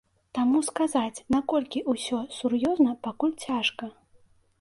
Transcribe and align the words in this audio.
Таму 0.35 0.59
сказаць, 0.69 1.23
наколькі 1.35 1.83
ўсё 1.93 2.21
сур'ёзна, 2.37 2.95
пакуль 3.09 3.37
цяжка. 3.45 3.91